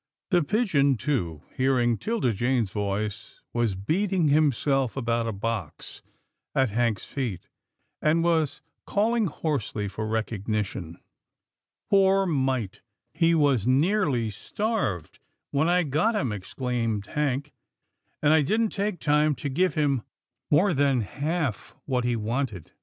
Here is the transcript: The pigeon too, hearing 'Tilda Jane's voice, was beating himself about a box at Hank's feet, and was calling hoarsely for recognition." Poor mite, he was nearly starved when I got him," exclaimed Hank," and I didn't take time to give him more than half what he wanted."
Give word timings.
The 0.31 0.41
pigeon 0.41 0.97
too, 0.97 1.43
hearing 1.55 1.95
'Tilda 1.95 2.33
Jane's 2.33 2.71
voice, 2.71 3.43
was 3.53 3.75
beating 3.75 4.29
himself 4.29 4.97
about 4.97 5.27
a 5.27 5.31
box 5.31 6.01
at 6.55 6.71
Hank's 6.71 7.05
feet, 7.05 7.49
and 8.01 8.23
was 8.23 8.61
calling 8.87 9.27
hoarsely 9.27 9.87
for 9.87 10.07
recognition." 10.07 10.99
Poor 11.91 12.25
mite, 12.25 12.81
he 13.13 13.35
was 13.35 13.67
nearly 13.67 14.31
starved 14.31 15.19
when 15.51 15.69
I 15.69 15.83
got 15.83 16.15
him," 16.15 16.31
exclaimed 16.31 17.05
Hank," 17.05 17.53
and 18.23 18.33
I 18.33 18.41
didn't 18.41 18.69
take 18.69 18.99
time 18.99 19.35
to 19.35 19.49
give 19.49 19.75
him 19.75 20.01
more 20.49 20.73
than 20.73 21.01
half 21.01 21.75
what 21.85 22.05
he 22.05 22.15
wanted." 22.15 22.71